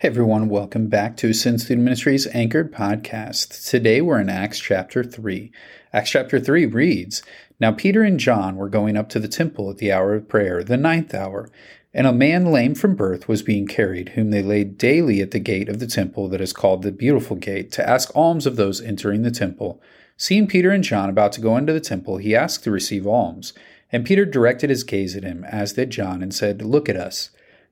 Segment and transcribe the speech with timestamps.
[0.00, 3.68] Hey everyone, welcome back to Ascend Student Ministries Anchored Podcast.
[3.68, 5.50] Today we're in Acts chapter 3.
[5.92, 7.24] Acts chapter 3 reads
[7.58, 10.62] Now Peter and John were going up to the temple at the hour of prayer,
[10.62, 11.50] the ninth hour,
[11.92, 15.40] and a man lame from birth was being carried, whom they laid daily at the
[15.40, 18.80] gate of the temple that is called the Beautiful Gate, to ask alms of those
[18.80, 19.82] entering the temple.
[20.16, 23.52] Seeing Peter and John about to go into the temple, he asked to receive alms.
[23.90, 27.30] And Peter directed his gaze at him, as did John, and said, Look at us.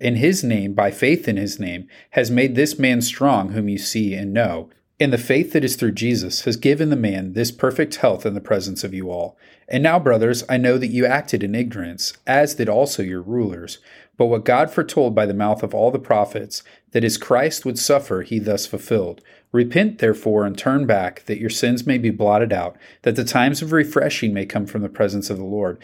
[0.00, 3.78] in his name, by faith in his name, has made this man strong whom you
[3.78, 4.70] see and know.
[5.00, 8.34] And the faith that is through Jesus has given the man this perfect health in
[8.34, 9.36] the presence of you all.
[9.68, 13.78] And now, brothers, I know that you acted in ignorance, as did also your rulers.
[14.16, 17.78] But what God foretold by the mouth of all the prophets, that his Christ would
[17.78, 19.20] suffer, he thus fulfilled.
[19.50, 23.62] Repent, therefore, and turn back, that your sins may be blotted out, that the times
[23.62, 25.78] of refreshing may come from the presence of the Lord,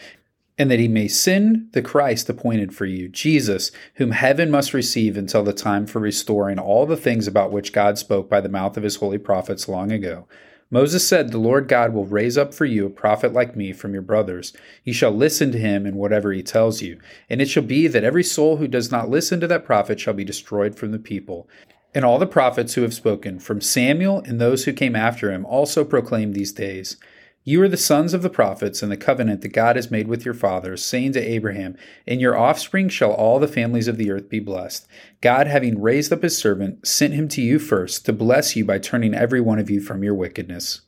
[0.57, 5.17] and that he may send the Christ appointed for you, Jesus, whom heaven must receive
[5.17, 8.77] until the time for restoring all the things about which God spoke by the mouth
[8.77, 10.27] of his holy prophets long ago.
[10.73, 13.91] Moses said, The Lord God will raise up for you a prophet like me from
[13.91, 14.53] your brothers.
[14.85, 16.97] You shall listen to him in whatever he tells you.
[17.29, 20.13] And it shall be that every soul who does not listen to that prophet shall
[20.13, 21.49] be destroyed from the people.
[21.93, 25.45] And all the prophets who have spoken, from Samuel and those who came after him,
[25.45, 26.95] also proclaim these days.
[27.43, 30.25] You are the sons of the prophets and the covenant that God has made with
[30.25, 31.75] your fathers, saying to Abraham,
[32.05, 34.87] In your offspring shall all the families of the earth be blessed.
[35.21, 38.77] God, having raised up his servant, sent him to you first to bless you by
[38.77, 40.81] turning every one of you from your wickedness.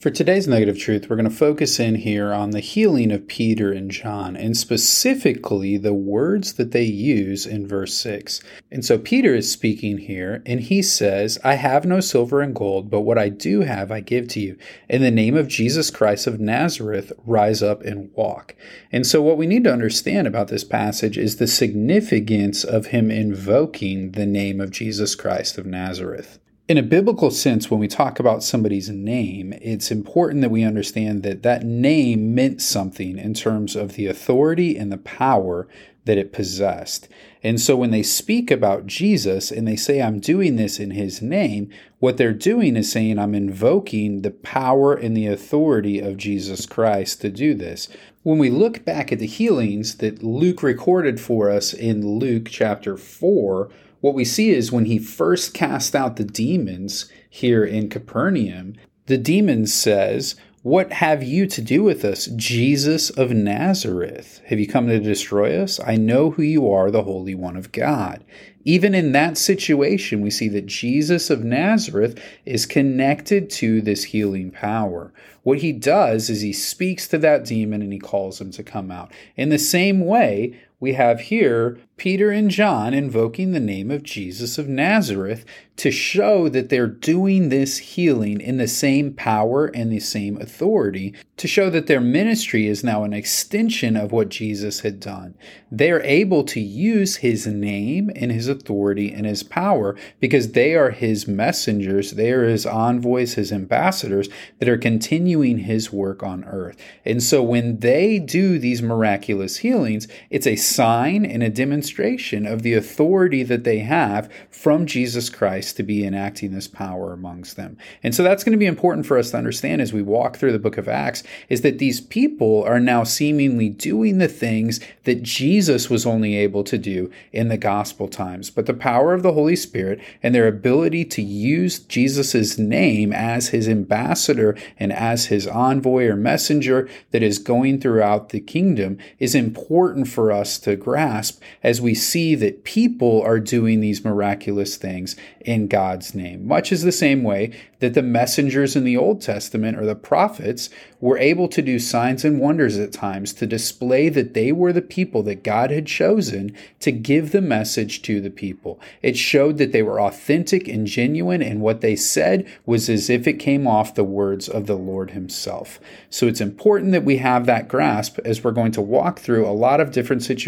[0.00, 3.72] For today's negative truth, we're going to focus in here on the healing of Peter
[3.72, 8.40] and John, and specifically the words that they use in verse 6.
[8.70, 12.90] And so Peter is speaking here, and he says, I have no silver and gold,
[12.90, 14.56] but what I do have I give to you.
[14.88, 18.54] In the name of Jesus Christ of Nazareth, rise up and walk.
[18.92, 23.10] And so what we need to understand about this passage is the significance of him
[23.10, 28.20] invoking the name of Jesus Christ of Nazareth in a biblical sense, when we talk
[28.20, 33.74] about somebody's name, it's important that we understand that that name meant something in terms
[33.74, 35.66] of the authority and the power
[36.04, 37.08] that it possessed.
[37.42, 41.22] And so when they speak about Jesus and they say, I'm doing this in his
[41.22, 41.70] name,
[42.00, 47.22] what they're doing is saying, I'm invoking the power and the authority of Jesus Christ
[47.22, 47.88] to do this.
[48.24, 52.98] When we look back at the healings that Luke recorded for us in Luke chapter
[52.98, 53.70] 4,
[54.00, 58.74] what we see is when he first cast out the demons here in Capernaum,
[59.06, 64.40] the demon says, What have you to do with us, Jesus of Nazareth?
[64.46, 65.80] Have you come to destroy us?
[65.80, 68.24] I know who you are, the Holy One of God.
[68.64, 74.50] Even in that situation, we see that Jesus of Nazareth is connected to this healing
[74.50, 75.12] power.
[75.42, 78.90] What he does is he speaks to that demon and he calls him to come
[78.90, 79.10] out.
[79.36, 84.56] In the same way, we have here Peter and John invoking the name of Jesus
[84.56, 85.44] of Nazareth
[85.76, 91.14] to show that they're doing this healing in the same power and the same authority,
[91.36, 95.36] to show that their ministry is now an extension of what Jesus had done.
[95.70, 100.90] They're able to use his name and his authority and his power because they are
[100.90, 104.28] his messengers, they are his envoys, his ambassadors
[104.58, 106.76] that are continuing his work on earth.
[107.04, 112.62] And so when they do these miraculous healings, it's a sign and a demonstration of
[112.62, 117.76] the authority that they have from Jesus Christ to be enacting this power amongst them.
[118.02, 120.52] And so that's going to be important for us to understand as we walk through
[120.52, 125.22] the book of Acts is that these people are now seemingly doing the things that
[125.22, 129.32] Jesus was only able to do in the gospel times, but the power of the
[129.32, 135.46] Holy Spirit and their ability to use Jesus' name as his ambassador and as his
[135.46, 141.42] envoy or messenger that is going throughout the kingdom is important for us to grasp
[141.62, 146.46] as we see that people are doing these miraculous things in God's name.
[146.46, 150.68] Much is the same way that the messengers in the Old Testament or the prophets
[151.00, 154.82] were able to do signs and wonders at times to display that they were the
[154.82, 158.80] people that God had chosen to give the message to the people.
[159.00, 163.26] It showed that they were authentic and genuine, and what they said was as if
[163.26, 165.78] it came off the words of the Lord Himself.
[166.10, 169.52] So it's important that we have that grasp as we're going to walk through a
[169.52, 170.47] lot of different situations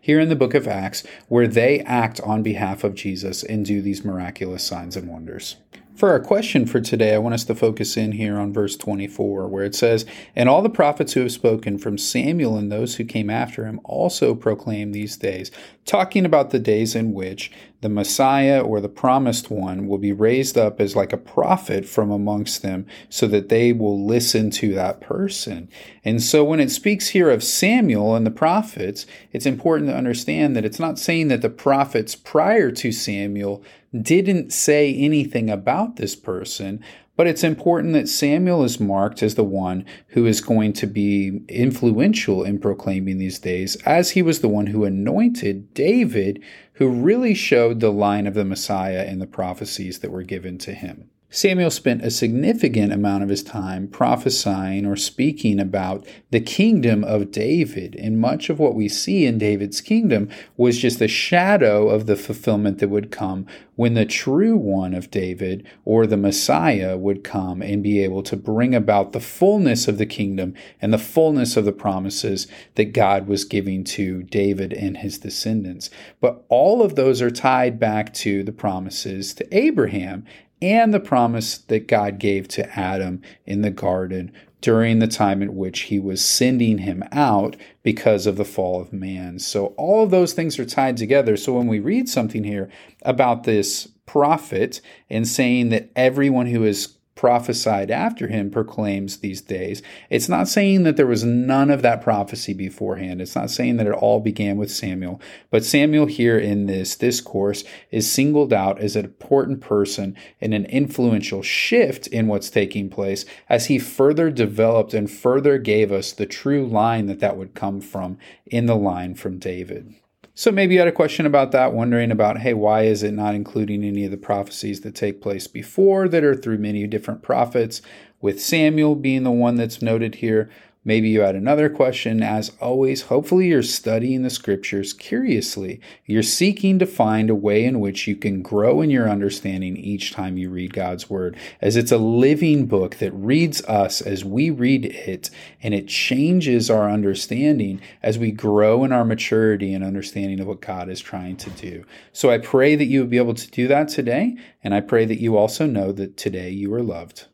[0.00, 3.80] here in the book of Acts where they act on behalf of Jesus and do
[3.80, 5.56] these miraculous signs and wonders.
[5.94, 9.46] For our question for today, I want us to focus in here on verse 24,
[9.46, 10.04] where it says,
[10.34, 13.78] And all the prophets who have spoken from Samuel and those who came after him
[13.84, 15.52] also proclaim these days,
[15.84, 17.52] talking about the days in which
[17.84, 22.10] the Messiah or the promised one will be raised up as like a prophet from
[22.10, 25.68] amongst them, so that they will listen to that person.
[26.02, 30.56] And so when it speaks here of Samuel and the prophets, it's important to understand
[30.56, 33.62] that it's not saying that the prophets prior to Samuel
[33.94, 36.82] didn't say anything about this person,
[37.16, 41.42] but it's important that Samuel is marked as the one who is going to be
[41.48, 46.42] influential in proclaiming these days, as he was the one who anointed David,
[46.74, 50.74] who really showed the line of the Messiah in the prophecies that were given to
[50.74, 51.10] him.
[51.34, 57.32] Samuel spent a significant amount of his time prophesying or speaking about the kingdom of
[57.32, 57.96] David.
[57.96, 62.14] And much of what we see in David's kingdom was just a shadow of the
[62.14, 67.62] fulfillment that would come when the true one of David or the Messiah would come
[67.62, 71.64] and be able to bring about the fullness of the kingdom and the fullness of
[71.64, 72.46] the promises
[72.76, 75.90] that God was giving to David and his descendants.
[76.20, 80.24] But all of those are tied back to the promises to Abraham
[80.62, 85.52] and the promise that God gave to Adam in the garden during the time at
[85.52, 89.38] which he was sending him out because of the fall of man.
[89.38, 91.36] So all of those things are tied together.
[91.36, 92.70] So when we read something here
[93.02, 94.80] about this prophet
[95.10, 99.82] and saying that everyone who is prophesied after him proclaims these days.
[100.10, 103.20] It's not saying that there was none of that prophecy beforehand.
[103.20, 105.20] It's not saying that it all began with Samuel,
[105.50, 110.66] but Samuel here in this discourse is singled out as an important person and an
[110.66, 116.26] influential shift in what's taking place as he further developed and further gave us the
[116.26, 119.94] true line that that would come from in the line from David.
[120.36, 123.36] So maybe you had a question about that, wondering about, hey, why is it not
[123.36, 127.80] including any of the prophecies that take place before that are through many different prophets,
[128.20, 130.50] with Samuel being the one that's noted here?
[130.86, 132.22] Maybe you had another question.
[132.22, 135.80] As always, hopefully you're studying the scriptures curiously.
[136.04, 140.12] You're seeking to find a way in which you can grow in your understanding each
[140.12, 144.50] time you read God's word, as it's a living book that reads us as we
[144.50, 145.30] read it,
[145.62, 150.60] and it changes our understanding as we grow in our maturity and understanding of what
[150.60, 151.84] God is trying to do.
[152.12, 155.06] So I pray that you will be able to do that today, and I pray
[155.06, 157.26] that you also know that today you are loved.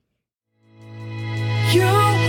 [1.73, 2.20] You